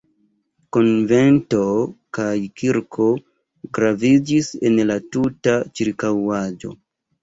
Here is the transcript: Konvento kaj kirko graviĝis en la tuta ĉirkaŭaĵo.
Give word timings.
Konvento 0.77 1.59
kaj 2.19 2.33
kirko 2.63 3.11
graviĝis 3.81 4.53
en 4.67 4.85
la 4.93 5.01
tuta 5.15 5.59
ĉirkaŭaĵo. 5.79 6.79